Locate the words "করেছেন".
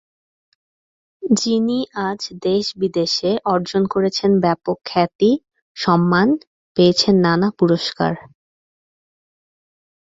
3.93-4.31